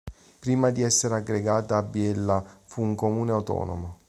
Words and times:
Prima 0.39 0.71
di 0.71 0.81
essere 0.81 1.13
aggregata 1.13 1.77
a 1.77 1.83
Biella 1.83 2.43
fu 2.65 2.81
un 2.81 2.95
comune 2.95 3.33
autonomo. 3.33 3.99